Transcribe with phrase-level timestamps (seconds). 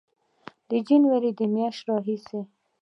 [0.69, 2.39] د جنورۍ میاشتې راهیسې